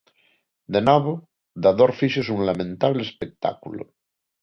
[0.73, 1.13] De novo,
[1.63, 3.83] da dor fíxose un lamentable espectáculo.